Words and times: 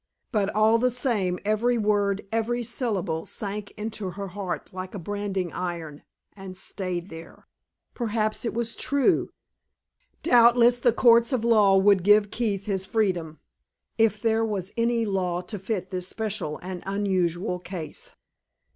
But 0.31 0.49
all 0.55 0.79
the 0.79 0.89
same 0.89 1.37
every 1.45 1.77
word, 1.77 2.25
every 2.31 2.63
syllable, 2.63 3.27
sank 3.27 3.69
into 3.77 4.09
her 4.09 4.29
heart 4.29 4.73
like 4.73 4.95
a 4.95 4.97
branding 4.97 5.53
iron, 5.53 6.01
and 6.35 6.57
stayed 6.57 7.09
there. 7.09 7.45
Perhaps 7.93 8.43
it 8.43 8.55
was 8.55 8.75
true. 8.75 9.29
Doubtless 10.23 10.79
the 10.79 10.91
courts 10.91 11.31
of 11.31 11.45
law 11.45 11.77
would 11.77 12.01
give 12.03 12.31
Keith 12.31 12.65
his 12.65 12.83
freedom, 12.83 13.41
if 13.99 14.19
there 14.23 14.43
was 14.43 14.71
any 14.75 15.05
law 15.05 15.41
to 15.41 15.59
fit 15.59 15.91
this 15.91 16.07
special 16.07 16.57
and 16.63 16.81
unusual 16.87 17.59
case. 17.59 18.15